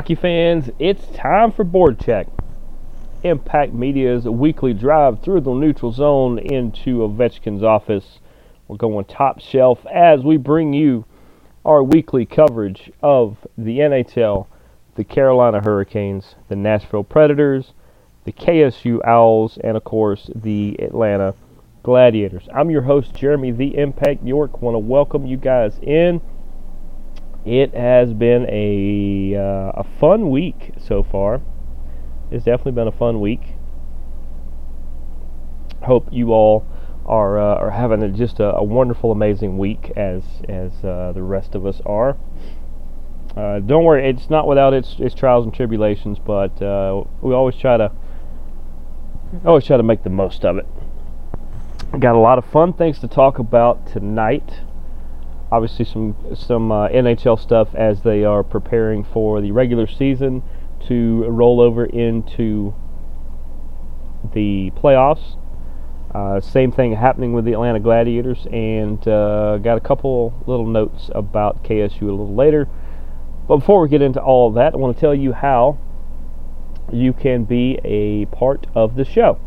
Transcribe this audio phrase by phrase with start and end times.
[0.00, 2.26] Hockey fans, it's time for Board Check.
[3.22, 8.18] Impact Media's weekly drive through the neutral zone into Ovechkin's office.
[8.66, 11.04] We're going top shelf as we bring you
[11.66, 14.46] our weekly coverage of the NHL,
[14.94, 17.74] the Carolina Hurricanes, the Nashville Predators,
[18.24, 21.34] the KSU Owls, and of course the Atlanta
[21.82, 22.48] Gladiators.
[22.54, 24.62] I'm your host, Jeremy the Impact York.
[24.62, 26.22] Want to welcome you guys in.
[27.44, 31.40] It has been a uh, a fun week so far.
[32.30, 33.54] It's definitely been a fun week.
[35.82, 36.66] Hope you all
[37.06, 41.22] are uh, are having a, just a, a wonderful, amazing week as as uh, the
[41.22, 42.18] rest of us are.
[43.34, 47.56] Uh, don't worry, it's not without its its trials and tribulations, but uh, we always
[47.56, 47.90] try to
[49.46, 50.66] always try to make the most of it.
[51.98, 54.60] Got a lot of fun things to talk about tonight
[55.52, 60.42] obviously some some uh, NHL stuff as they are preparing for the regular season
[60.86, 62.74] to roll over into
[64.32, 65.36] the playoffs.
[66.14, 71.10] Uh, same thing happening with the Atlanta Gladiators, and uh, got a couple little notes
[71.14, 72.68] about KSU a little later.
[73.46, 75.78] But before we get into all that, I want to tell you how
[76.92, 79.38] you can be a part of the show.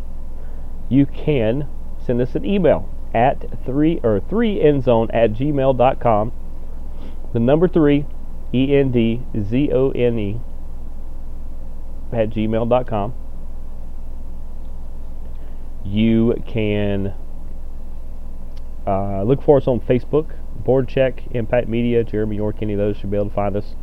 [0.90, 1.68] You can
[2.06, 6.32] send us an email at three or three end zone at gmail.com.
[7.34, 8.06] The number three,
[8.54, 10.40] E N D Z O N E,
[12.12, 13.14] at gmail.com.
[15.86, 17.14] You can
[18.88, 22.98] uh, look for us on Facebook, Board Check, Impact Media, Jeremy York, any of those
[22.98, 23.76] should be able to find us.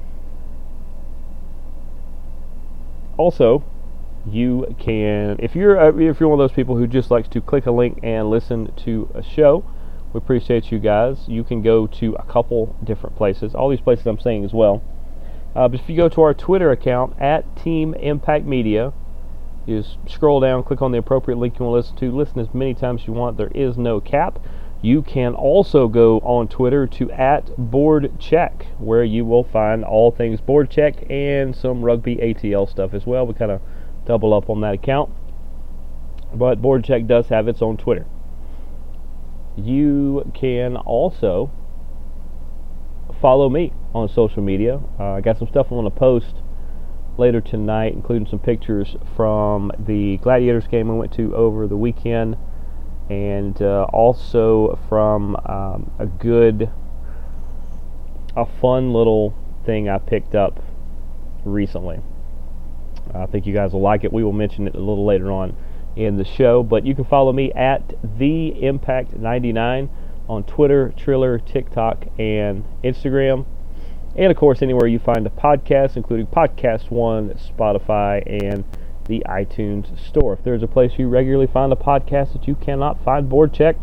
[3.16, 3.62] Also,
[4.28, 7.41] you can if you're uh, if you're one of those people who just likes to
[7.41, 9.64] click a link and listen to a show
[10.12, 11.28] we appreciate you guys.
[11.28, 13.54] You can go to a couple different places.
[13.54, 14.82] All these places i'm saying as well.
[15.54, 18.92] Uh, but if you go to our twitter account at team impact media
[19.66, 22.16] you just scroll down click on the appropriate link you want to listen to.
[22.16, 23.37] Listen as many times as you want.
[23.37, 24.38] There is no cap.
[24.82, 30.10] You can also go on twitter to at board check where you will find all
[30.10, 33.26] things board check and some rugby atl stuff as well.
[33.26, 33.60] We kind of
[34.10, 35.09] double up on that account.
[36.34, 38.06] But Board Check does have its own Twitter.
[39.56, 41.53] You can also
[43.20, 44.81] follow me on social media.
[44.99, 46.34] Uh, I got some stuff I want to post
[47.19, 52.37] later tonight, including some pictures from the Gladiators game we went to over the weekend,
[53.09, 56.69] and uh, also from um, a good,
[58.37, 60.65] a fun little thing I picked up
[61.44, 62.00] recently.
[63.15, 64.12] I think you guys will like it.
[64.12, 65.56] We will mention it a little later on
[65.97, 66.62] in the show.
[66.62, 67.88] But you can follow me at
[68.19, 69.88] the Impact99
[70.28, 73.47] on Twitter, Triller, TikTok, and Instagram.
[74.16, 78.65] And of course, anywhere you find a podcast, including Podcast One, Spotify, and
[79.06, 80.34] the iTunes Store.
[80.34, 83.76] If there's a place you regularly find a podcast that you cannot find board check,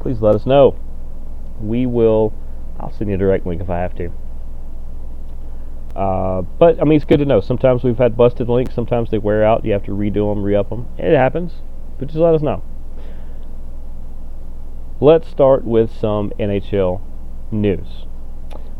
[0.00, 0.76] please let us know.
[1.60, 2.34] We will,
[2.78, 4.12] I'll send you a direct link if I have to.
[5.94, 7.40] Uh, but I mean, it's good to know.
[7.40, 8.74] Sometimes we've had busted links.
[8.74, 9.64] Sometimes they wear out.
[9.64, 10.88] You have to redo them, re-up them.
[10.98, 11.52] It happens.
[11.98, 12.62] But just let us know.
[15.00, 17.00] Let's start with some NHL
[17.52, 18.06] news.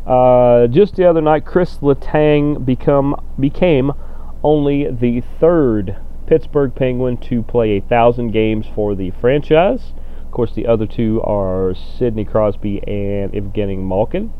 [0.06, 3.92] Uh, just the other night, Kris Letang become became
[4.42, 9.92] only the third Pittsburgh Penguin to play a thousand games for the franchise.
[10.24, 14.32] Of course, the other two are Sidney Crosby and Evgeny Malkin.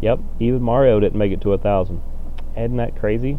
[0.00, 2.02] Yep, even Mario didn't make it to a thousand.
[2.56, 3.38] Isn't that crazy?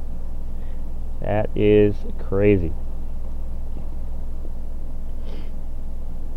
[1.22, 2.72] That is crazy.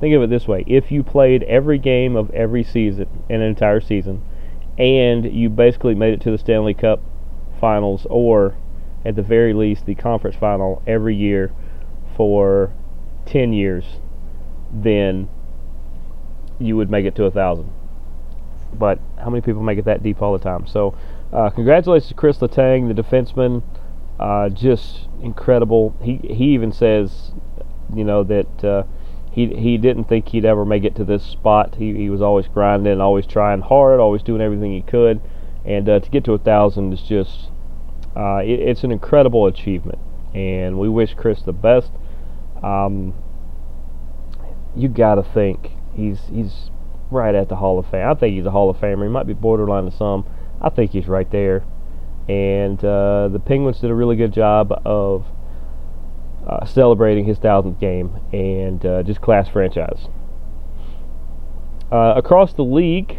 [0.01, 3.49] Think of it this way if you played every game of every season, in an
[3.49, 4.23] entire season,
[4.79, 7.01] and you basically made it to the Stanley Cup
[7.61, 8.57] finals, or
[9.05, 11.53] at the very least the conference final every year
[12.17, 12.73] for
[13.27, 13.85] 10 years,
[14.73, 15.29] then
[16.59, 17.73] you would make it to a thousand.
[18.79, 20.67] But how many people make it that deep all the time?
[20.67, 20.97] So
[21.33, 23.63] uh, congratulations to Kris Letang, the defenseman.
[24.19, 25.97] Uh, just incredible.
[26.03, 27.33] He he even says,
[27.95, 28.85] you know, that uh,
[29.33, 31.75] he he didn't think he'd ever make it to this spot.
[31.77, 35.21] He he was always grinding, always trying hard, always doing everything he could,
[35.65, 37.49] and uh, to get to a thousand is just
[38.17, 39.99] uh, it, it's an incredible achievement.
[40.35, 41.91] and we wish Kris the best.
[42.63, 43.15] Um,
[44.77, 46.71] you got to think he's he's
[47.15, 48.09] right at the Hall of Fame.
[48.09, 49.05] I think he's a Hall of Famer.
[49.05, 50.27] He might be borderline to some.
[50.61, 51.65] I think he's right there.
[52.29, 55.25] And uh, the Penguins did a really good job of
[56.47, 60.09] uh, celebrating his thousandth game and uh, just class franchise.
[61.93, 63.19] Uh, across the league,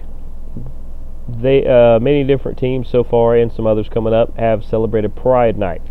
[1.28, 5.58] they uh, many different teams so far and some others coming up have celebrated Pride
[5.58, 5.82] Night.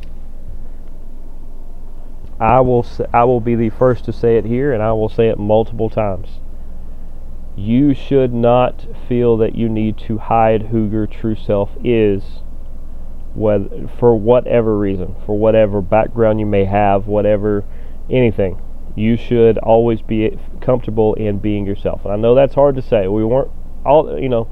[2.41, 5.29] I will I will be the first to say it here, and I will say
[5.29, 6.41] it multiple times.
[7.57, 12.23] You should not feel that you need to hide who your true self is,
[13.35, 17.65] whether, for whatever reason, for whatever background you may have, whatever
[18.11, 18.61] anything.
[18.97, 22.05] You should always be comfortable in being yourself.
[22.05, 23.07] And I know that's hard to say.
[23.07, 23.51] We weren't
[23.85, 24.49] all, you know,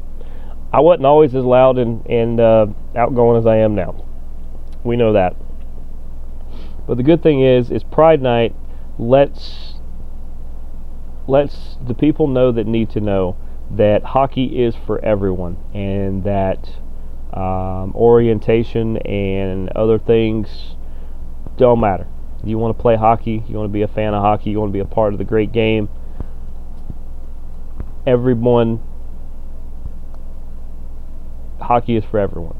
[0.72, 2.66] I wasn't always as loud and, and uh,
[2.96, 4.04] outgoing as I am now.
[4.84, 5.36] We know that.
[6.86, 8.54] But the good thing is, is Pride Night
[8.98, 9.71] lets
[11.32, 13.34] lets the people know that need to know
[13.70, 16.68] that hockey is for everyone, and that
[17.32, 20.76] um, orientation and other things
[21.56, 22.06] don't matter.
[22.44, 24.68] You want to play hockey, you want to be a fan of hockey, you want
[24.68, 25.88] to be a part of the great game.
[28.06, 28.82] Everyone
[31.60, 32.58] hockey is for everyone.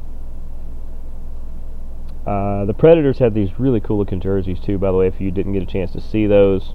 [2.25, 4.79] Uh, the Predators had these really cool looking jerseys too.
[4.79, 6.73] By the way, if you didn't get a chance to see those,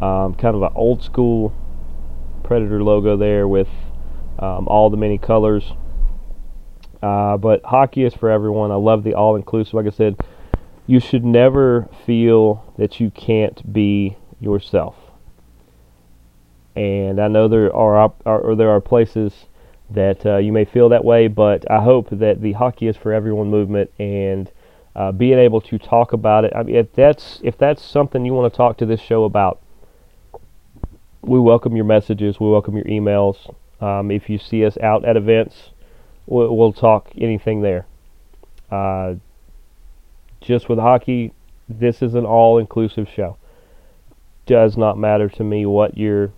[0.00, 1.54] um, kind of an old school
[2.42, 3.68] Predator logo there with
[4.38, 5.72] um, all the many colors.
[7.02, 8.70] Uh, but hockey is for everyone.
[8.70, 9.74] I love the all inclusive.
[9.74, 10.16] Like I said,
[10.86, 14.96] you should never feel that you can't be yourself.
[16.74, 19.46] And I know there are, are there are places
[19.90, 23.12] that uh, you may feel that way, but I hope that the hockey is for
[23.12, 24.50] everyone movement and
[24.94, 26.52] uh, being able to talk about it.
[26.54, 29.60] I mean, if that's if that's something you want to talk to this show about,
[31.22, 32.40] we welcome your messages.
[32.40, 33.54] We welcome your emails.
[33.80, 35.70] Um, if you see us out at events,
[36.26, 37.86] we'll, we'll talk anything there.
[38.70, 39.14] Uh,
[40.40, 41.32] just with hockey,
[41.68, 43.36] this is an all-inclusive show.
[44.46, 46.32] Does not matter to me what your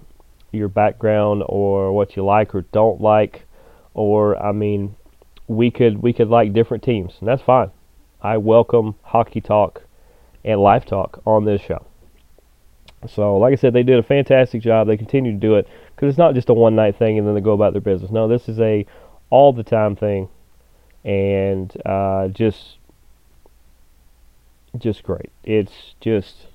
[0.50, 3.46] your background or what you like or don't like,
[3.94, 4.96] or I mean,
[5.46, 7.70] we could we could like different teams, and that's fine.
[8.20, 9.82] I welcome hockey talk
[10.44, 11.87] and life talk on this show.
[13.09, 14.87] So, like I said, they did a fantastic job.
[14.87, 17.35] They continue to do it because it's not just a one night thing and then
[17.35, 18.11] they go about their business.
[18.11, 18.87] No, this is a
[19.31, 20.29] all the time thing,
[21.05, 22.79] and uh, just
[24.79, 25.31] just great.
[25.45, 26.47] It's just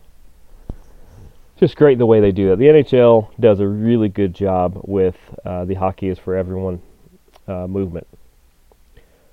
[1.58, 2.58] just great the way they do it.
[2.58, 6.82] The NHL does a really good job with uh, the hockey is for everyone
[7.48, 8.08] uh, movement.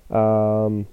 [0.09, 0.87] Um,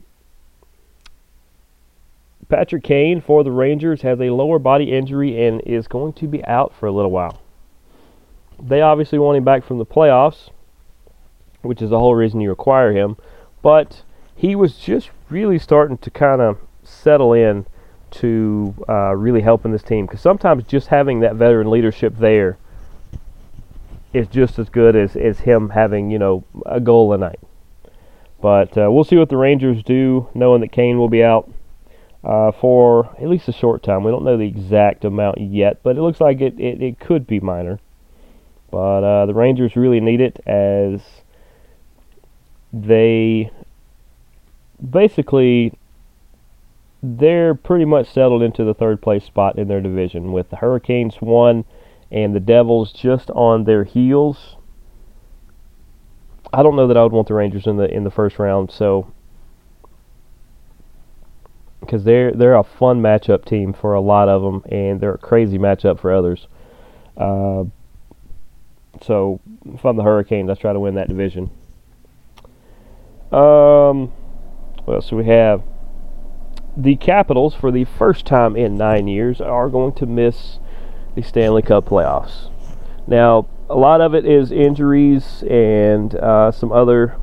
[2.52, 6.44] Patrick Kane for the Rangers has a lower body injury and is going to be
[6.44, 7.40] out for a little while.
[8.62, 10.50] They obviously want him back from the playoffs,
[11.62, 13.16] which is the whole reason you acquire him,
[13.62, 14.02] but
[14.36, 17.64] he was just really starting to kind of settle in
[18.10, 22.58] to uh, really helping this team because sometimes just having that veteran leadership there
[24.12, 27.40] is just as good as, as him having you know a goal a night.
[28.42, 31.50] But uh, we'll see what the Rangers do, knowing that Kane will be out
[32.24, 34.04] uh, for at least a short time.
[34.04, 37.26] We don't know the exact amount yet, but it looks like it, it, it could
[37.26, 37.80] be minor.
[38.70, 41.02] But uh, the Rangers really need it as
[42.72, 43.50] they
[44.90, 45.76] basically
[47.02, 51.16] they're pretty much settled into the third place spot in their division with the Hurricanes
[51.16, 51.64] one
[52.10, 54.56] and the Devils just on their heels.
[56.52, 58.70] I don't know that I would want the Rangers in the in the first round,
[58.70, 59.12] so
[61.82, 65.18] because they're they're a fun matchup team for a lot of them, and they're a
[65.18, 66.46] crazy matchup for others.
[67.16, 67.64] Uh,
[69.02, 69.40] so
[69.84, 71.50] I'm the Hurricanes, I try to win that division.
[73.30, 74.12] Um,
[74.86, 75.62] well, so we have
[76.76, 80.58] the Capitals, for the first time in nine years, are going to miss
[81.14, 82.50] the Stanley Cup playoffs.
[83.06, 87.16] Now, a lot of it is injuries and uh, some other,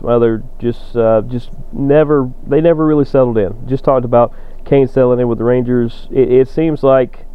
[0.00, 3.68] some other just uh, just never they never really settled in.
[3.68, 6.08] Just talked about Kane settling in with the Rangers.
[6.10, 7.26] It, it seems like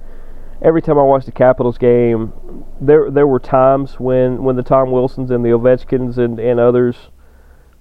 [0.62, 2.34] every time I watch the Capitals game,
[2.82, 7.10] there there were times when when the Tom Wilsons and the Ovechkins and, and others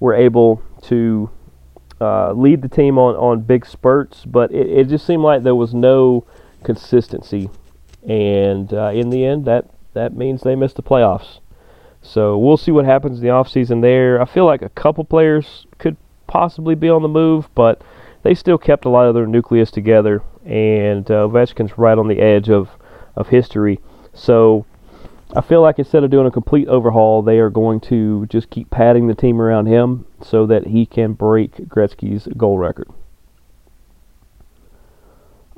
[0.00, 1.31] were able to
[2.00, 5.55] uh, lead the team on, on big spurts, but it, it just seemed like there
[5.55, 6.26] was no
[6.62, 7.49] consistency.
[8.07, 11.38] And uh, in the end, that, that means they missed the playoffs.
[12.04, 14.20] So we'll see what happens in the offseason there.
[14.20, 15.96] I feel like a couple players could
[16.26, 17.82] possibly be on the move, but
[18.23, 22.20] they still kept a lot of their nucleus together, and uh, Ovechkin's right on the
[22.20, 22.68] edge of,
[23.16, 23.80] of history.
[24.12, 24.66] So
[25.34, 28.70] I feel like instead of doing a complete overhaul, they are going to just keep
[28.70, 32.88] padding the team around him so that he can break Gretzky's goal record.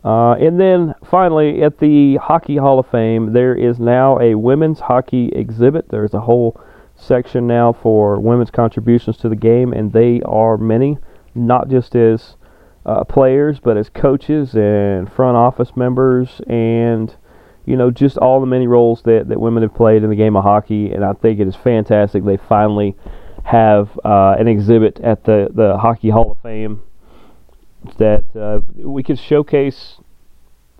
[0.06, 4.78] Uh, and then finally, at the Hockey Hall of Fame, there is now a women's
[4.78, 5.88] hockey exhibit.
[5.88, 6.60] There's a whole
[6.94, 10.98] section now for women's contributions to the game, and they are many,
[11.34, 12.36] not just as
[12.86, 17.16] uh, players, but as coaches and front office members, and
[17.64, 20.36] you know just all the many roles that, that women have played in the game
[20.36, 20.92] of hockey.
[20.92, 22.24] And I think it is fantastic.
[22.24, 22.94] They finally
[23.42, 26.84] have uh, an exhibit at the the Hockey Hall of Fame
[27.98, 29.96] that uh, we could showcase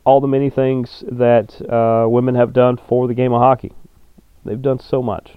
[0.05, 3.73] all the many things that uh, women have done for the game of hockey.
[4.45, 5.33] They've done so much.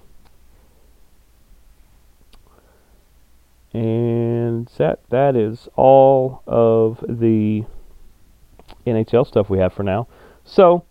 [3.74, 7.64] And that that is all of the
[8.86, 10.08] NHL stuff we have for now.
[10.44, 10.86] So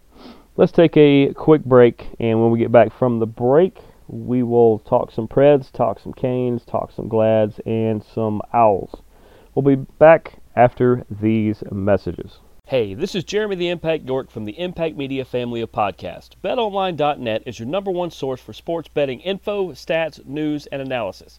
[0.57, 4.79] let's take a quick break, and when we get back from the break, we will
[4.81, 9.03] talk some Preds, talk some Canes, talk some Glads, and some Owls.
[9.55, 12.41] We'll be back after these messages.
[12.67, 16.31] Hey, this is Jeremy the Impact York from the Impact Media family of podcasts.
[16.43, 21.38] BetOnline.net is your number one source for sports betting info, stats, news, and analysis.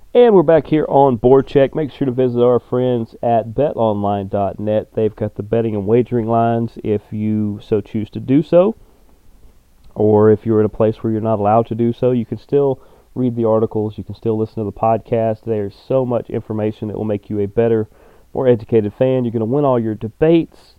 [0.13, 1.73] And we're back here on Board Check.
[1.73, 4.93] Make sure to visit our friends at betonline.net.
[4.93, 8.75] They've got the betting and wagering lines if you so choose to do so.
[9.95, 12.37] Or if you're in a place where you're not allowed to do so, you can
[12.37, 12.81] still
[13.15, 15.45] read the articles, you can still listen to the podcast.
[15.45, 17.87] There's so much information that will make you a better,
[18.33, 19.23] more educated fan.
[19.23, 20.75] You're going to win all your debates.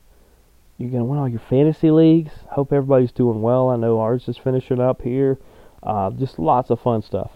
[0.76, 2.32] You're going to win all your fantasy leagues.
[2.50, 3.70] Hope everybody's doing well.
[3.70, 5.38] I know ours is finishing up here.
[5.82, 7.30] Uh, just lots of fun stuff.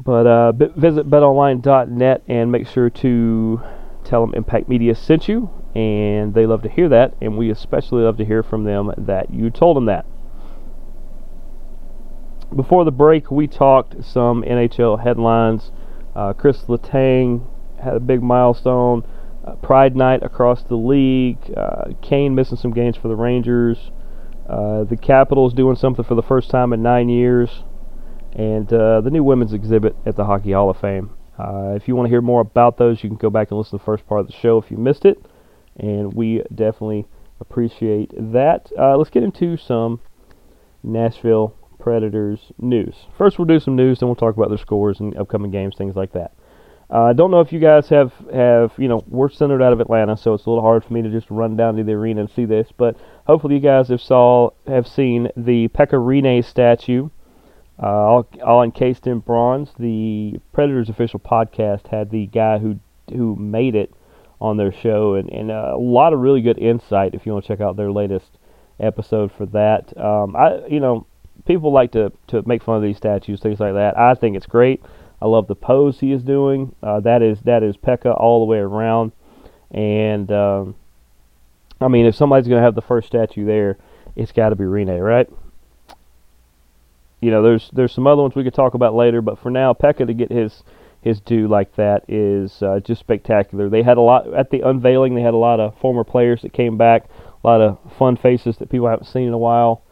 [0.00, 3.60] But uh, visit betonline.net and make sure to
[4.04, 5.50] tell them Impact Media sent you.
[5.74, 7.14] And they love to hear that.
[7.20, 10.06] And we especially love to hear from them that you told them that.
[12.54, 15.70] Before the break, we talked some NHL headlines.
[16.16, 17.46] Uh, Kris Letang
[17.82, 19.04] had a big milestone.
[19.44, 21.38] Uh, Pride night across the league.
[21.56, 23.90] Uh, Kane missing some games for the Rangers.
[24.48, 27.64] Uh, the Capitals doing something for the first time in nine years
[28.32, 31.10] and uh, the new women's exhibit at the Hockey Hall of Fame.
[31.38, 33.78] Uh, if you want to hear more about those, you can go back and listen
[33.78, 35.24] to the first part of the show if you missed it,
[35.76, 37.06] and we definitely
[37.40, 38.70] appreciate that.
[38.76, 40.00] Uh, let's get into some
[40.82, 43.06] Nashville Predators news.
[43.16, 45.94] First, we'll do some news, then we'll talk about their scores and upcoming games, things
[45.94, 46.32] like that.
[46.90, 49.80] Uh, I don't know if you guys have, have, you know, we're centered out of
[49.80, 52.22] Atlanta, so it's a little hard for me to just run down to the arena
[52.22, 57.10] and see this, but hopefully you guys have saw have seen the Pekka Rinne statue
[57.82, 59.70] uh, all, all encased in bronze.
[59.78, 62.78] The Predators official podcast had the guy who
[63.10, 63.92] who made it
[64.40, 67.14] on their show, and, and a lot of really good insight.
[67.14, 68.38] If you want to check out their latest
[68.80, 71.06] episode for that, um, I you know
[71.46, 73.96] people like to to make fun of these statues, things like that.
[73.96, 74.82] I think it's great.
[75.20, 76.74] I love the pose he is doing.
[76.82, 79.12] Uh, that is that is Pekka all the way around,
[79.70, 80.76] and um,
[81.80, 83.78] I mean if somebody's to have the first statue there,
[84.16, 85.28] it's got to be Rinne, right?
[87.20, 89.72] You know, there's there's some other ones we could talk about later, but for now,
[89.72, 90.62] Pekka to get his
[91.00, 93.68] his due like that is uh, just spectacular.
[93.68, 95.14] They had a lot at the unveiling.
[95.14, 97.08] They had a lot of former players that came back,
[97.42, 99.82] a lot of fun faces that people haven't seen in a while,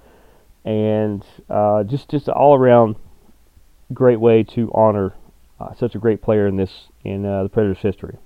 [0.64, 2.96] and uh, just just all around
[3.92, 5.14] great way to honor
[5.60, 8.18] uh, such a great player in this in uh, the Predators' history.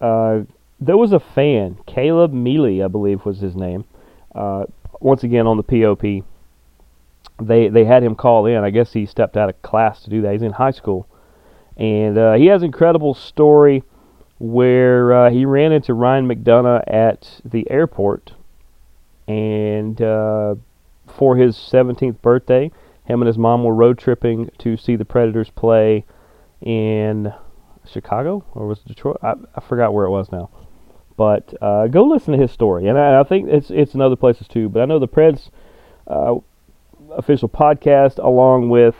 [0.00, 0.40] Uh,
[0.78, 3.84] there was a fan, Caleb Mealy, I believe was his name.
[5.00, 6.24] Once again on the POP,
[7.40, 8.64] they they had him call in.
[8.64, 10.32] I guess he stepped out of class to do that.
[10.32, 11.08] He's in high school,
[11.76, 13.82] and uh, he has an incredible story
[14.38, 18.32] where uh, he ran into Ryan McDonagh at the airport,
[19.26, 20.54] and uh,
[21.06, 22.70] for his 17th birthday,
[23.04, 26.04] him and his mom were road tripping to see the Predators play
[26.60, 27.32] in
[27.86, 29.18] Chicago or was it Detroit?
[29.22, 30.50] I, I forgot where it was now.
[31.16, 34.16] But uh, go listen to his story, and I, I, think it's it's in other
[34.16, 34.68] places too.
[34.68, 35.50] But I know the Preds
[36.06, 36.34] uh,
[37.16, 38.94] official podcast, along with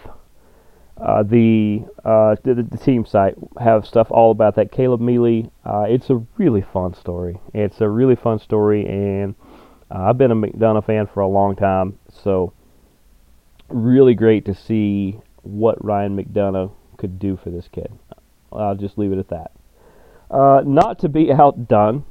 [0.96, 4.72] uh, the, uh, the, the team site, have stuff all about that.
[4.72, 7.38] Caleb Mealy, uh, it's a really fun story.
[7.52, 9.34] It's a really fun story, and
[9.90, 12.52] Uh, I've been a McDonagh fan for a long time, so
[13.68, 17.92] really great to see what Ryan McDonagh could do for this kid.
[18.52, 19.52] I'll just leave it at that.
[20.30, 22.04] Uh, not to be outdone,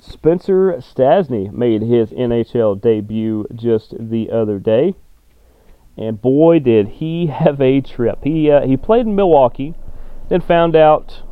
[0.00, 4.94] Spencer Stastny made his NHL debut just the other day,
[5.96, 8.20] and boy, did he have a trip.
[8.24, 9.74] He uh, he played in Milwaukee,
[10.28, 11.22] then found out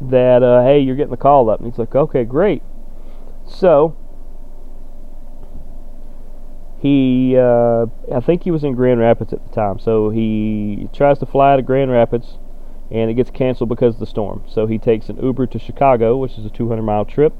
[0.00, 2.62] that uh, hey, you're getting the call up, and he's like, okay, great.
[3.46, 3.96] So
[6.80, 9.78] he, uh, I think he was in Grand Rapids at the time.
[9.78, 12.38] So he tries to fly to Grand Rapids,
[12.90, 14.44] and it gets canceled because of the storm.
[14.48, 17.34] So he takes an Uber to Chicago, which is a 200 mile trip,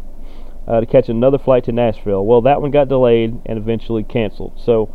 [0.66, 2.24] uh, to catch another flight to Nashville.
[2.24, 4.60] Well, that one got delayed and eventually canceled.
[4.62, 4.94] So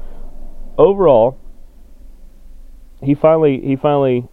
[0.78, 1.40] overall,
[3.02, 4.28] he finally he finally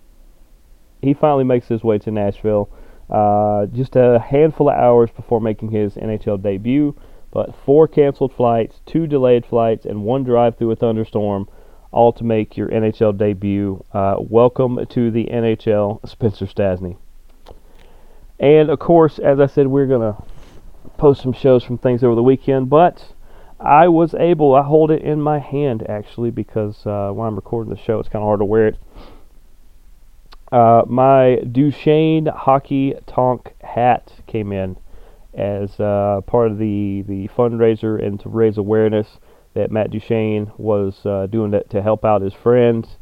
[1.02, 2.70] he finally makes his way to Nashville.
[3.08, 6.94] Uh, just a handful of hours before making his NHL debut,
[7.32, 11.48] but four canceled flights, two delayed flights, and one drive through a thunderstorm,
[11.92, 13.85] all to make your NHL debut.
[13.92, 16.97] Uh, welcome to the NHL, Spencer Stastny.
[18.38, 20.23] And of course, as I said, we're gonna
[20.99, 23.12] post some shows from things over the weekend, but
[23.59, 27.73] I was able, I hold it in my hand actually because uh, while I'm recording
[27.73, 28.78] the show, it's kind of hard to wear it.
[30.50, 34.76] Uh, my Duchene hockey tonk hat came in
[35.35, 39.18] as uh, part of the, the fundraiser and to raise awareness
[39.54, 42.99] that Matt Duchene was uh, doing that to help out his friends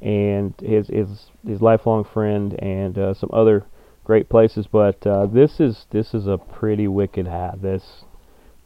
[0.00, 3.64] and his his, his lifelong friend and uh, some other
[4.04, 4.66] great places.
[4.66, 7.62] But uh, this is this is a pretty wicked hat.
[7.62, 8.04] This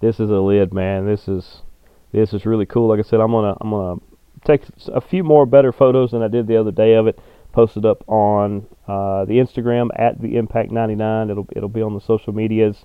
[0.01, 1.07] this is a lid, man.
[1.07, 1.63] This is
[2.13, 2.89] this is really cool.
[2.89, 4.01] Like I said, I'm gonna I'm gonna
[4.45, 7.19] take a few more better photos than I did the other day of it
[7.53, 11.31] posted up on uh, the Instagram at the Impact 99.
[11.31, 12.85] It'll it'll be on the social medias,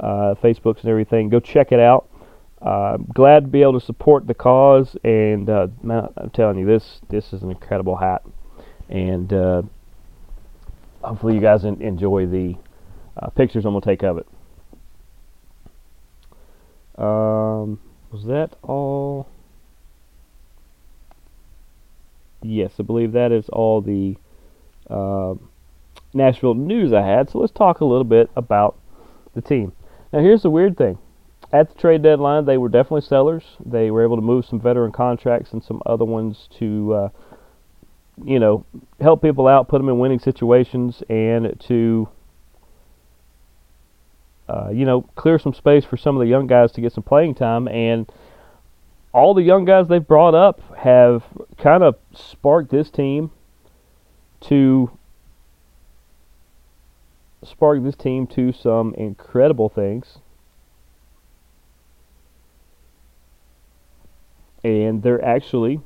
[0.00, 1.28] uh, Facebooks and everything.
[1.28, 2.08] Go check it out.
[2.62, 6.66] Uh, glad to be able to support the cause, and uh, man, I'm telling you,
[6.66, 8.22] this this is an incredible hat,
[8.88, 9.62] and uh,
[11.02, 12.54] hopefully you guys en- enjoy the
[13.20, 14.26] uh, pictures I'm gonna take of it.
[16.96, 17.80] Um,
[18.12, 19.26] was that all?
[22.42, 24.16] yes, I believe that is all the
[24.90, 25.34] uh,
[26.12, 27.30] Nashville news I had.
[27.30, 28.78] So let's talk a little bit about
[29.34, 29.72] the team.
[30.12, 30.98] Now, here's the weird thing.
[31.52, 33.44] At the trade deadline, they were definitely sellers.
[33.64, 37.08] They were able to move some veteran contracts and some other ones to, uh,
[38.24, 38.64] you know,
[39.00, 42.08] help people out, put them in winning situations, and to,
[44.48, 47.04] uh, you know, clear some space for some of the young guys to get some
[47.04, 47.68] playing time.
[47.68, 48.10] And
[49.12, 51.24] all the young guys they've brought up have
[51.58, 53.30] kind of sparked this team
[54.40, 54.90] to
[57.44, 60.18] spark this team to some incredible things.
[64.64, 65.80] And they're actually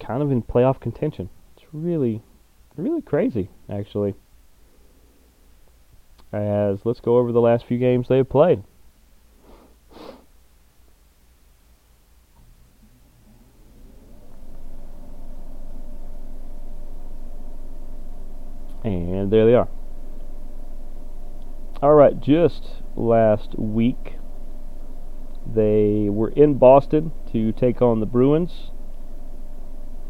[0.00, 1.28] kind of in playoff contention.
[1.56, 2.22] It's really,
[2.76, 4.14] really crazy, actually.
[6.32, 8.62] As let's go over the last few games they've played.
[18.84, 19.68] And there they are.
[21.82, 24.17] All right, just last week,
[25.54, 28.70] they were in Boston to take on the Bruins.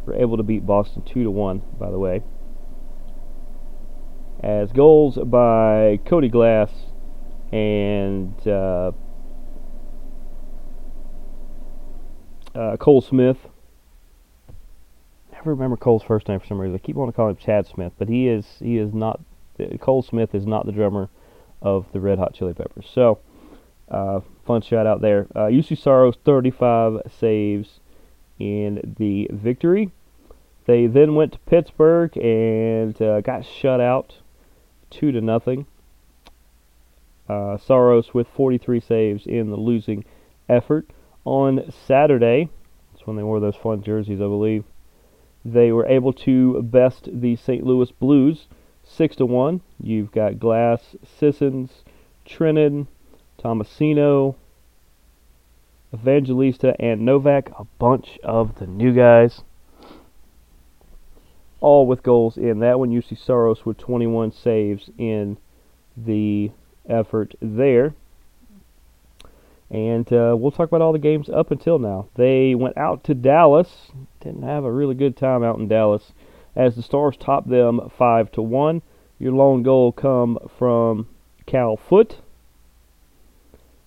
[0.06, 2.22] Were able to beat Boston two to one, by the way.
[4.42, 6.70] As goals by Cody Glass
[7.52, 8.92] and uh,
[12.54, 13.38] uh, Cole Smith
[15.38, 16.74] never remember Cole's first name for some reason.
[16.74, 19.20] I keep wanting to call him Chad Smith, but he is he is not.
[19.80, 21.08] Cole Smith is not the drummer
[21.60, 22.86] of the Red Hot Chili Peppers.
[22.92, 23.18] So,
[23.90, 25.26] uh, fun shout out there.
[25.36, 27.80] Uh, Juuse Saros 35 saves
[28.38, 29.90] in the victory.
[30.64, 34.14] They then went to Pittsburgh and uh, got shut out
[34.88, 35.66] two to nothing.
[37.28, 40.06] Uh, Saros with 43 saves in the losing
[40.48, 40.88] effort
[41.26, 42.48] on Saturday.
[42.92, 44.64] That's when they wore those fun jerseys, I believe.
[45.44, 47.66] They were able to best the St.
[47.66, 48.46] Louis Blues
[48.82, 49.60] six to one.
[49.78, 51.84] You've got Glass, Sissons,
[52.26, 52.86] Trenin,
[53.42, 54.34] Tomasino,
[55.94, 57.50] Evangelista, and Novak.
[57.58, 59.42] A bunch of the new guys,
[61.60, 62.90] all with goals in that one.
[62.90, 65.38] Juuse Saros with 21 saves in
[65.96, 66.50] the
[66.88, 67.94] effort there.
[69.70, 72.08] And uh, we'll talk about all the games up until now.
[72.16, 73.90] They went out to Dallas.
[74.20, 76.12] Didn't have a really good time out in Dallas,
[76.56, 78.80] as the Stars topped them five to one.
[79.18, 81.08] Your lone goal come from
[81.44, 82.20] Cal Foote.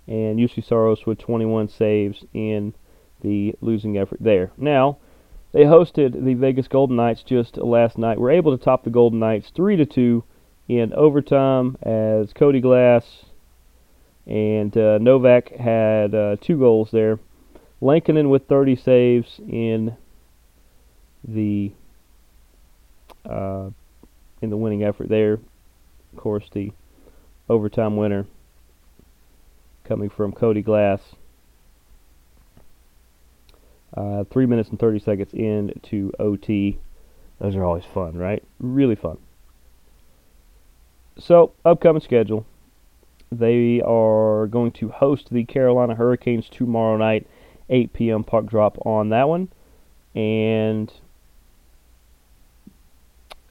[0.08, 2.74] And Juuse Saros with 21 saves in
[3.22, 4.52] the losing effort there.
[4.58, 4.98] Now,
[5.52, 8.18] they hosted the Vegas Golden Knights just last night.
[8.18, 10.24] We were able to top the Golden Knights 3 to 2
[10.68, 13.26] in overtime as Cody Glass
[14.26, 17.20] and uh, Novak had uh, two goals there.
[17.82, 19.98] Lankinen with 30 saves in
[21.28, 21.72] the
[23.30, 23.70] uh,
[24.42, 25.34] in the winning effort there.
[26.14, 26.72] Of course, the
[27.50, 28.26] overtime winner
[29.84, 31.02] coming from Cody Glass.
[33.96, 36.80] Uh, three minutes and 30 seconds into OT.
[37.39, 38.44] Those are always fun, right?
[38.60, 39.17] Really fun.
[41.17, 42.46] So, upcoming schedule.
[43.32, 47.28] They are going to host the Carolina Hurricanes tomorrow night,
[47.70, 48.24] 8 p.m.
[48.24, 49.50] puck drop on that one.
[50.15, 50.91] And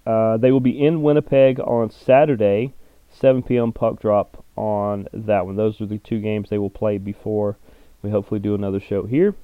[0.06, 2.74] uh, they will be in Winnipeg on Saturday,
[3.10, 3.72] 7 p.m.
[3.72, 5.56] puck drop on that one.
[5.56, 7.56] Those are the two games they will play before
[8.02, 9.34] we hopefully do another show here.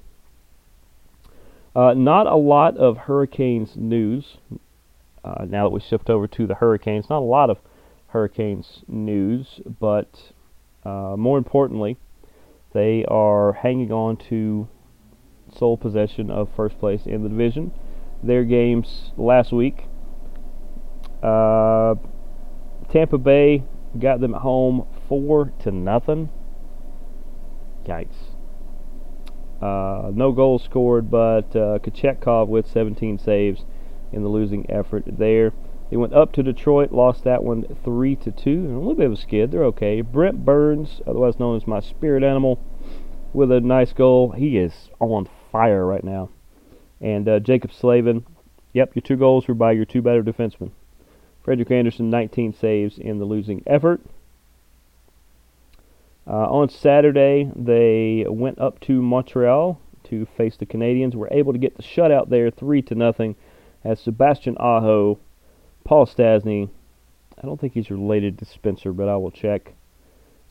[1.75, 4.37] Uh, not a lot of Hurricanes news
[5.23, 7.09] uh, now that we shift over to the Hurricanes.
[7.09, 7.57] Not a lot of
[8.07, 10.31] Hurricanes news, but
[10.85, 11.97] uh, more importantly,
[12.73, 14.67] they are hanging on to
[15.55, 17.71] sole possession of first place in the division.
[18.23, 19.85] Their games last week,
[21.21, 21.95] uh,
[22.91, 23.63] Tampa Bay
[23.99, 26.29] got them at home four to nothing.
[27.85, 28.35] Yikes.
[29.61, 33.65] Uh, no goals scored, but uh, Kochetkov with 17 saves
[34.11, 35.51] in the losing effort there.
[35.89, 39.05] They went up to Detroit, lost that one three to two, and a little bit
[39.05, 39.51] of a skid.
[39.51, 40.01] They're okay.
[40.01, 42.59] Brent Burns, otherwise known as my spirit animal,
[43.33, 44.31] with a nice goal.
[44.31, 46.29] He is on fire right now.
[46.99, 48.25] And uh, Jaccob Slavin,
[48.73, 50.71] yep, your two goals were by your two better defensemen.
[51.47, 54.01] Frederik Andersen, 19 saves in the losing effort.
[56.27, 61.15] Uh, on Saturday, they went up to Montreal to face the Canadiens.
[61.15, 63.37] Were able to get the shutout there, three to nothing,
[63.81, 65.19] as Sebastian Aho,
[65.85, 66.69] Paul Stastny.
[67.41, 69.73] I don't think he's related to Spencer, but I will check.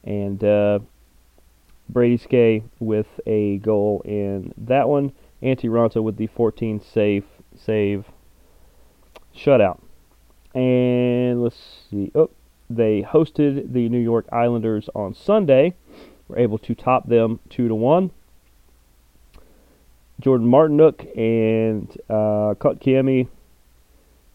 [0.02, 0.78] And uh,
[1.90, 5.12] Brady Skjei with a goal in that one.
[5.42, 8.06] Antti Raanta with the 14 save save
[9.36, 9.80] shutout.
[10.56, 12.10] And let's see.
[12.14, 12.30] Oh,
[12.70, 15.74] they hosted the New York Islanders on Sunday.
[16.28, 18.10] We were able to top them two to one.
[20.18, 23.28] Jordan Martinook and uh, Kotkaniemi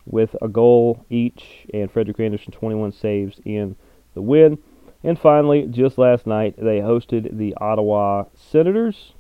[0.06, 3.76] with a goal each, and Frederik Andersen 21 saves in
[4.14, 4.60] the win.
[5.04, 9.14] And finally, just last night, they hosted the Ottawa Senators.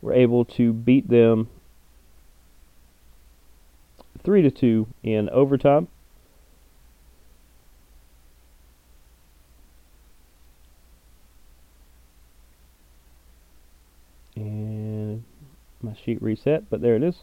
[0.00, 1.48] We were able to beat them
[4.28, 5.88] three to two in overtime.
[14.36, 15.24] And
[15.80, 17.22] my sheet reset, but there it is.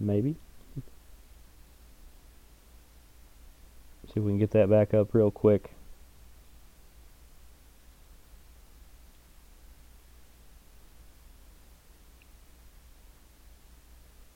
[0.00, 0.36] Maybe.
[4.06, 5.72] See if we can get that back up real quick.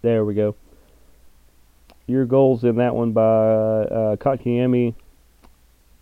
[0.07, 0.55] There we go.
[2.07, 4.95] Your goals in that one by uh, Kotkaniemi,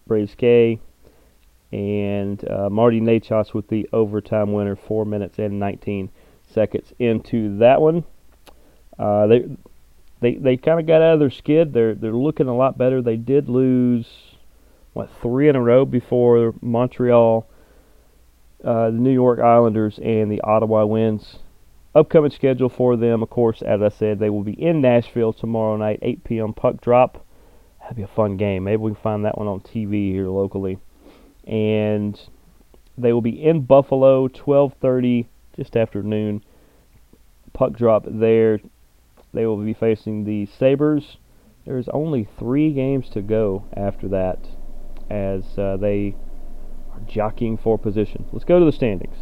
[0.06, 0.78] Brady Skjei,
[1.72, 6.10] and uh, Marty Necas with the overtime winner, 4 minutes and 19
[6.52, 8.04] seconds into that one.
[8.98, 9.56] Uh, they
[10.20, 11.72] they they kind of got out of their skid.
[11.72, 13.00] They're they're looking a lot better.
[13.00, 14.06] They did lose
[14.92, 17.48] what three in a row before Montreal,
[18.62, 21.38] uh, the New York Islanders, and the Ottawa Winds.
[21.94, 25.76] Upcoming schedule for them, of course, as I said, they will be in Nashville tomorrow
[25.76, 26.52] night, 8 p.m.
[26.52, 27.24] puck drop.
[27.80, 28.64] That'd be a fun game.
[28.64, 30.78] Maybe we can find that one on TV here locally.
[31.46, 32.20] And
[32.98, 35.26] they will be in Buffalo, 12:30,
[35.56, 36.42] just after noon.
[37.52, 38.58] Puck drop there
[39.34, 41.18] they will be facing the Sabres.
[41.66, 44.38] There's only three games to go after that
[45.10, 46.14] as uh, they
[46.92, 48.26] are jockeying for position.
[48.32, 49.16] Let's go to the standings.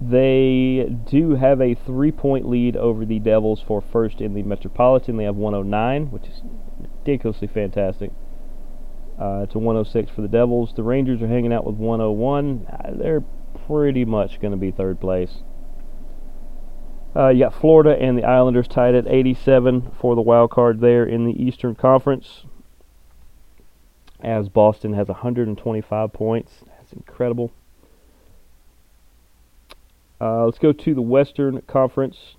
[0.00, 5.16] They do have a three point lead over the Devils for first in the Metropolitan.
[5.16, 6.42] They have 109, which is
[6.78, 8.12] ridiculously fantastic.
[9.18, 10.74] Uh, to 106 for the Devils.
[10.76, 12.66] The Rangers are hanging out with 101.
[12.70, 13.24] Uh, they're
[13.66, 15.42] pretty much going to be third place.
[17.16, 21.04] Uh, you got Florida and the Islanders tied at 87 for the wild card there
[21.04, 22.44] in the Eastern Conference.
[24.20, 26.52] As Boston has 125 points.
[26.66, 27.52] That's incredible.
[30.20, 32.34] Uh, let's go to the Western Conference.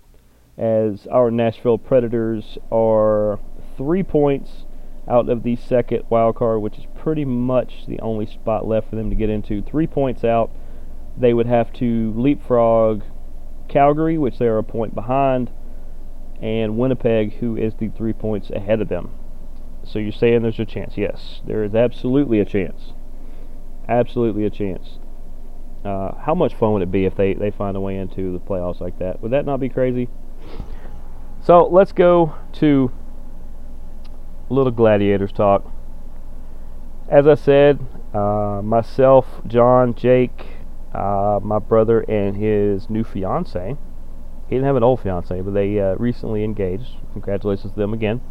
[0.58, 3.40] as our Nashville Predators are
[3.78, 4.66] three points
[5.08, 8.98] out of the second wild card, which is pretty much the only spot left for
[8.98, 9.62] them to get into.
[9.62, 10.52] Three points out.
[11.18, 13.04] They would have to leapfrog
[13.70, 15.50] Calgary, which they are a point behind,
[16.42, 19.12] and Winnipeg, who is the three points ahead of them.
[19.84, 20.98] So you're saying there's a chance?
[20.98, 22.94] Yes, there is absolutely a chance.
[23.88, 24.99] Absolutely a chance.
[25.84, 28.40] Uh, how much fun would it be if they, they find a way into the
[28.40, 29.22] playoffs like that?
[29.22, 30.10] Would that not be crazy?
[31.42, 32.92] So let's go to
[34.50, 35.66] a little Gladiators talk.
[37.08, 37.80] As I said,
[38.14, 40.46] uh, myself, John, Jake,
[40.94, 43.78] uh, my brother, and his new fiance.
[44.48, 46.98] He didn't have an old fiance, but they uh, recently engaged.
[47.14, 48.22] Congratulations to them again.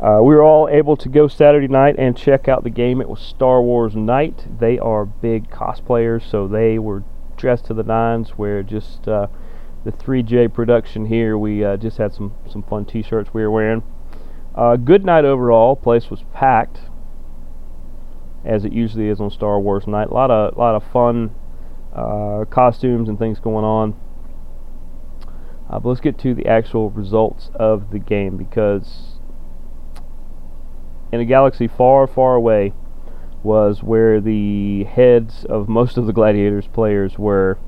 [0.00, 3.00] Uh, we were all able to go Saturday night and check out the game.
[3.00, 4.46] It was Star Wars Night.
[4.60, 7.02] They are big cosplayers, so they were
[7.36, 8.30] dressed to the nines.
[8.30, 9.26] Where just uh,
[9.84, 13.82] the 3J production here, we uh, just had some some fun T-shirts we were wearing.
[14.54, 15.74] Uh, good night overall.
[15.74, 16.78] Place was packed,
[18.44, 20.10] as it usually is on Star Wars Night.
[20.10, 21.34] A lot of lot of fun
[21.92, 23.96] uh, costumes and things going on.
[25.68, 29.07] Uh, but let's get to the actual results of the game because
[31.12, 32.72] in a galaxy far, far away
[33.42, 37.58] was where the heads of most of the Gladiators players were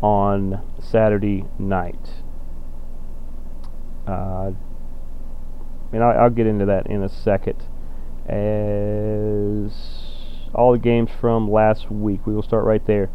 [0.00, 2.22] on Saturday night.
[4.06, 4.52] Uh,
[5.92, 7.62] and I, will get into that in a second.
[8.26, 9.72] As
[10.54, 13.10] all the games from last week, we will start right there.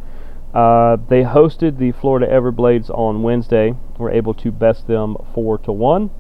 [0.53, 3.73] Uh, they hosted the Florida Everblades on Wednesday.
[3.97, 6.11] Were able to best them four to one.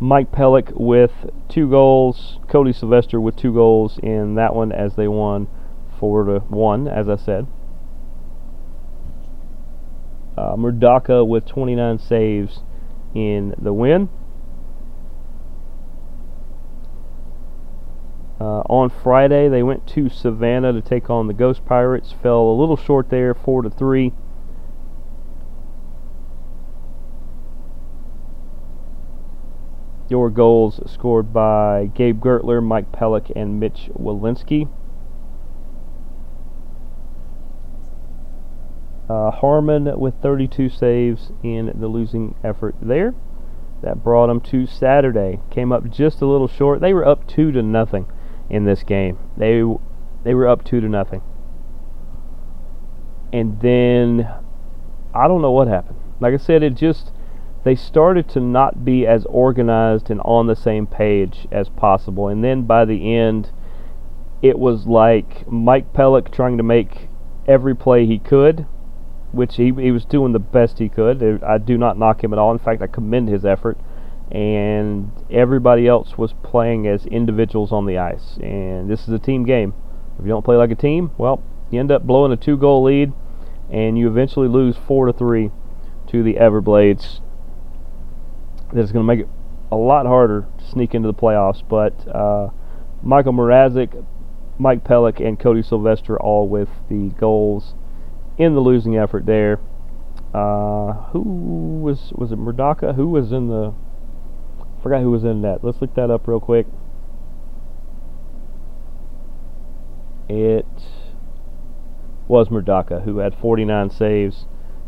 [0.00, 1.12] Mike Pellick with
[1.48, 5.48] two goals, Cody Sylvester with two goals in that one as they won
[5.98, 7.46] four to one, as I said.
[10.36, 12.60] Uh, Murdaka with 29 saves
[13.14, 14.08] in the win.
[18.40, 22.12] Uh, on Friday, they went to Savannah to take on the Ghost Pirates.
[22.20, 24.12] Fell a little short there, four to three.
[30.08, 34.68] Your goals scored by Gabe Gertler, Mike Pellick, and Mitch Walensky.
[39.08, 43.14] Uh, Harmon with 32 saves in the losing effort there.
[43.82, 45.40] That brought them to Saturday.
[45.50, 46.80] Came up just a little short.
[46.80, 48.06] They were up two to nothing
[48.48, 49.18] in this game.
[49.36, 49.62] They
[50.22, 51.22] they were up two to nothing.
[53.30, 54.28] And then
[55.14, 55.98] I don't know what happened.
[56.18, 57.12] Like I said, it just
[57.64, 62.28] they started to not be as organized and on the same page as possible.
[62.28, 63.50] And then by the end,
[64.42, 67.08] it was like Mike Pellick trying to make
[67.48, 68.66] every play he could,
[69.32, 71.42] which he, he was doing the best he could.
[71.42, 72.52] I do not knock him at all.
[72.52, 73.78] In fact, I commend his effort.
[74.30, 78.36] And everybody else was playing as individuals on the ice.
[78.42, 79.72] And this is a team game.
[80.18, 82.82] If you don't play like a team, well, you end up blowing a two goal
[82.84, 83.12] lead,
[83.70, 85.50] and you eventually lose 4 to 3
[86.08, 87.20] to the Everblades
[88.74, 89.28] that's going to make it
[89.70, 91.62] a lot harder to sneak into the playoffs.
[91.66, 92.50] But uh,
[93.02, 94.04] Michael Mrazek,
[94.58, 97.74] Mike Pellick, and Cody Sylvester all with the goals
[98.36, 99.60] in the losing effort there.
[100.34, 101.20] Uh, who
[101.82, 102.96] was was it Murdaka?
[102.96, 103.72] Who was in the?
[104.82, 105.62] Forgot who was in that.
[105.62, 106.66] Let's look that up real quick.
[110.28, 110.66] It
[112.26, 114.46] was Murdaka who had 49 saves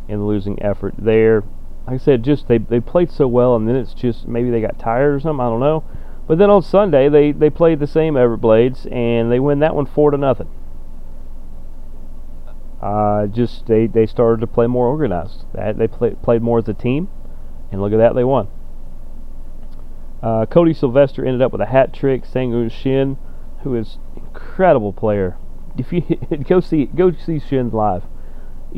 [0.09, 1.45] in the losing effort there
[1.87, 4.61] like I said, just they they played so well, and then it's just maybe they
[4.61, 5.41] got tired or something.
[5.41, 5.85] I don't know.
[6.27, 9.87] But then on Sunday they they played the same Everblades, and they win that one
[9.87, 10.49] four to nothing.
[12.83, 15.45] Uh, just they they started to play more organized.
[15.55, 17.09] That they play, played more as a team,
[17.71, 18.49] and look at that, they won.
[20.23, 22.27] Uh, Cody Sylvester ended up with a hat trick.
[22.27, 23.17] Sang Shin,
[23.63, 25.37] who is incredible player.
[25.79, 26.03] If you
[26.49, 28.03] go see go see Shin live,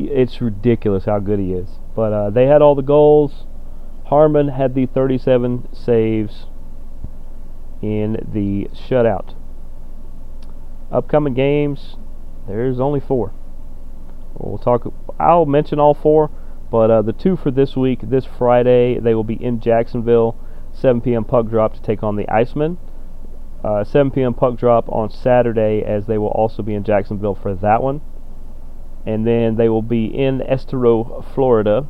[0.07, 1.79] it's ridiculous how good he is.
[1.95, 3.45] But uh, they had all the goals.
[4.05, 6.47] Harmon had the 37 saves
[7.81, 9.35] in the shutout.
[10.91, 11.97] Upcoming games,
[12.47, 13.33] there's only four.
[14.33, 14.91] We'll talk.
[15.19, 16.31] I'll mention all four,
[16.71, 20.35] but uh, the two for this week, this Friday, they will be in Jacksonville,
[20.73, 21.25] 7 p.m.
[21.25, 22.77] puck drop to take on the Icemen.
[23.63, 24.33] Uh, 7 p.m.
[24.33, 28.01] puck drop on Saturday, as they will also be in Jacksonville for that one
[29.09, 31.87] and then they will be in Estero, Florida,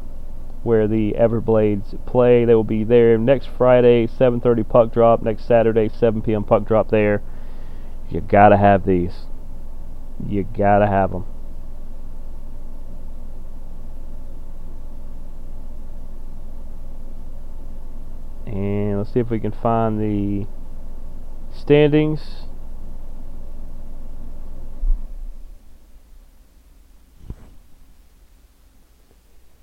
[0.64, 2.46] where the Everblades play.
[2.46, 5.22] They will be there next Friday, 7:30 puck drop.
[5.22, 6.46] Next Saturday, 7 p.m.
[6.46, 6.90] puck drop.
[6.90, 7.22] There,
[8.10, 9.26] you gotta have these.
[10.26, 11.26] You gotta have them.
[18.46, 20.48] And let's see if we can find the
[21.52, 22.46] standings.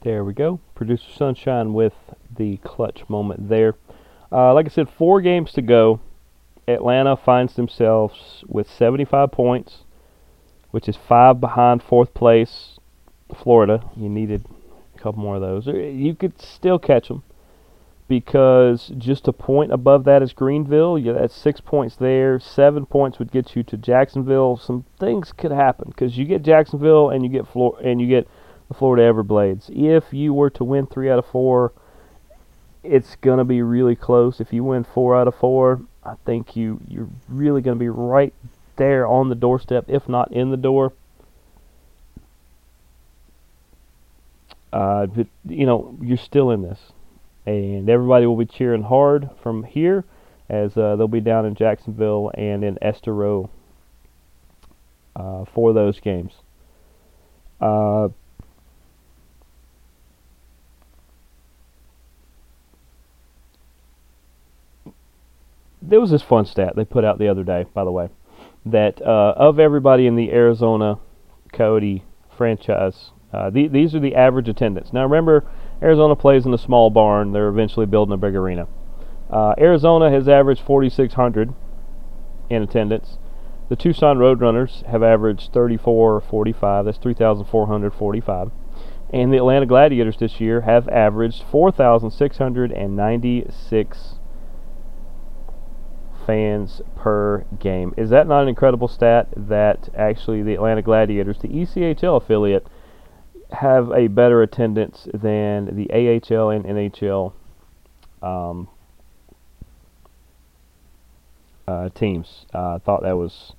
[0.06, 0.60] There we go.
[0.76, 1.94] Producer Sunshine with
[2.32, 3.74] the clutch moment there.
[4.30, 5.98] Uh, like I said, four games to go.
[6.68, 9.78] Atlanta finds themselves with 75 points,
[10.70, 12.78] which is five behind fourth place
[13.34, 13.82] Florida.
[13.96, 14.46] You needed
[14.94, 15.66] a couple more of those.
[15.66, 17.24] You could still catch them
[18.06, 20.96] because just a point above that is Greenville.
[20.96, 22.38] Yeah, that's six points there.
[22.38, 24.56] Seven points would get you to Jacksonville.
[24.56, 28.28] Some things could happen because you get Jacksonville and you get Flor- and you get
[28.68, 29.70] the Florida Everblades.
[29.70, 31.72] If you were to win three out of four,
[32.83, 34.40] it's gonna be really close.
[34.40, 38.33] If you win four out of four, I think you you're really gonna be right
[38.76, 40.92] there on the doorstep, if not in the door.
[44.72, 46.92] Uh, but you know you're still in this,
[47.46, 50.05] and everybody will be cheering hard from here,
[50.48, 53.48] as uh, they'll be down in Jacksonville and in Estero
[55.14, 56.35] uh, for those games.
[65.88, 68.09] There was this fun stat they put out the other day, by the way,
[68.64, 70.99] that uh, of everybody in the Arizona
[71.53, 72.05] Coyote
[72.37, 74.92] franchise, uh, the, these are the average attendance.
[74.92, 75.44] Now remember,
[75.83, 77.33] Arizona plays in a small barn.
[77.33, 78.66] They're eventually building a big arena.
[79.31, 81.53] Uh, Arizona has averaged 4,600
[82.49, 83.18] in attendance.
[83.68, 86.85] The Tucson Roadrunners have averaged 3445.
[86.85, 88.53] That's 3,445.
[89.11, 94.15] And the Atlanta Gladiators this year have averaged 4,696
[96.26, 97.94] fans per game.
[97.96, 102.66] Is that not an incredible stat that actually the Atlanta Gladiators, the ECHL affiliate,
[103.52, 107.32] have a better attendance than the AHL and NHL
[108.22, 108.68] um,
[111.68, 112.46] uh, teams?
[112.52, 113.52] Uh, I thought that was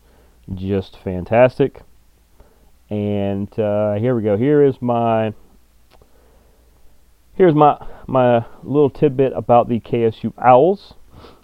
[0.54, 1.82] just fantastic.
[2.90, 4.38] And uh, here we go.
[4.38, 5.34] Here is my
[7.36, 10.94] here's my my little tidbit about the KSU Owls.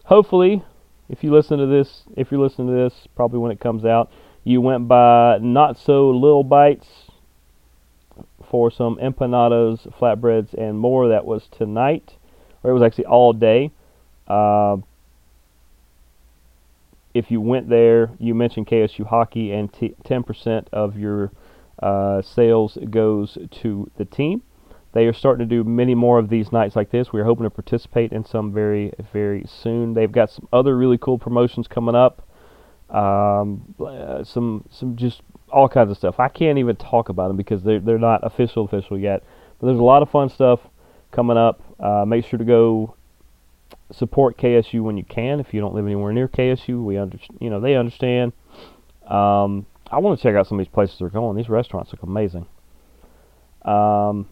[0.06, 0.64] Hopefully,
[1.10, 4.12] if you listen to this, if you listen to this, probably when it comes out,
[4.44, 6.88] you went by not so little bites
[8.50, 11.08] for some empanadas, flatbreads, and more.
[11.08, 12.16] That was tonight,
[12.62, 13.72] or it was actually all day.
[14.28, 14.78] Uh,
[17.14, 21.32] if you went there, you mentioned KSU hockey, and t- 10% of your
[21.82, 24.42] uh, sales goes to the team.
[24.94, 27.12] They are starting to do many more of these nights like this.
[27.12, 29.94] We're hoping to participate in some very, very soon.
[29.94, 32.28] They've got some other really cool promotions coming up.
[32.90, 36.20] Um, uh, some, some just all kinds of stuff.
[36.20, 39.24] I can't even talk about them because they're they're not official, official yet.
[39.60, 40.60] But there's a lot of fun stuff
[41.12, 41.62] coming up.
[41.80, 42.96] Uh, make sure to go
[43.92, 45.40] support KSU when you can.
[45.40, 48.34] If you don't live anywhere near KSU, we under, you know they understand.
[49.08, 51.38] Um, I want to check out some of these places they're going.
[51.38, 52.48] These restaurants look amazing.
[53.64, 54.28] Um,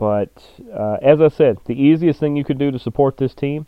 [0.00, 0.42] but
[0.74, 3.66] uh, as I said, the easiest thing you could do to support this team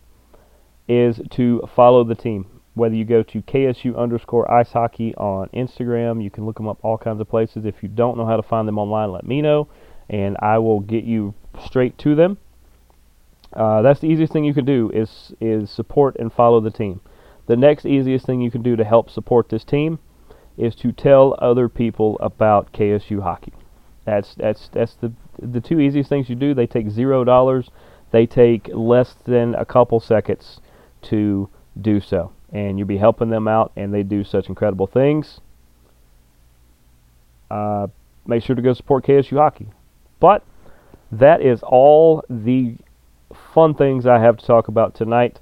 [0.89, 2.47] is to follow the team.
[2.73, 6.79] Whether you go to KSU underscore ice hockey on Instagram, you can look them up
[6.83, 7.67] all kinds of places.
[7.67, 9.69] If you don't know how to find them online, let me know,
[10.09, 11.35] and I will get you
[11.67, 12.39] straight to them.
[13.53, 17.03] Uh, that's the easiest thing you can do is is support and follow the team.
[17.47, 19.99] The next easiest thing you can do to help support this team
[20.57, 23.53] is to tell other people about KSU hockey.
[24.07, 26.55] That's that's that's the the two easiest things you do.
[26.55, 27.71] They take zero dollars.
[28.11, 30.61] They take less than a couple seconds
[31.03, 31.49] to
[31.81, 33.73] do so, and you'll be helping them out.
[33.77, 35.41] And they do such incredible things.
[37.51, 37.89] Uh,
[38.27, 39.69] make sure to go support KSU hockey.
[40.21, 40.45] But
[41.11, 42.77] that is all the
[43.55, 45.41] fun things I have to talk about tonight.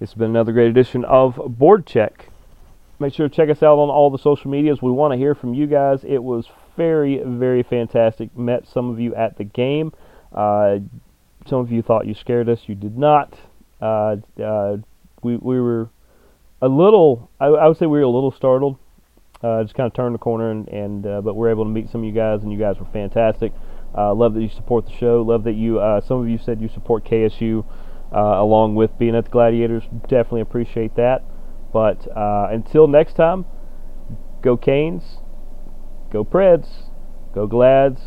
[0.00, 2.28] It's been another great edition of Board Check.
[2.98, 4.80] Make sure to check us out on all the social medias.
[4.80, 6.04] We want to hear from you guys.
[6.04, 8.36] It was very, very fantastic.
[8.36, 9.92] Met some of you at the game.
[10.32, 10.78] Uh,
[11.46, 12.60] some of you thought you scared us.
[12.66, 13.34] You did not.
[13.80, 14.76] Uh, uh,
[15.22, 15.90] we, we were
[16.60, 18.78] a little, I, I, would say we were a little startled.
[19.42, 21.90] Uh, just kind of turned the corner, and, and uh, but we're able to meet
[21.90, 23.52] some of you guys, and you guys were fantastic.
[23.94, 25.22] Love that you support the show.
[25.22, 27.64] Love that you, some of you said you support KSU
[28.12, 29.84] along with being at the Gladiators.
[30.02, 31.22] Definitely appreciate that.
[31.72, 33.46] But until next time,
[34.42, 35.18] go Canes.
[36.10, 36.68] Go Preds.
[37.34, 38.00] Go Glads.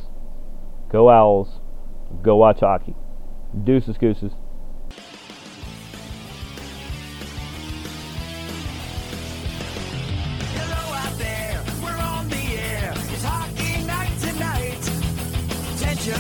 [0.92, 1.60] Go Owls.
[2.22, 2.96] Go watch hockey.
[3.64, 4.34] Deuces, gooses.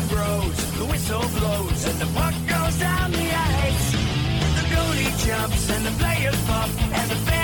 [0.07, 3.91] grows, the whistle blows, and the puck goes down the ice.
[3.91, 6.36] The goalie jumps and the players
[6.93, 7.39] and the fans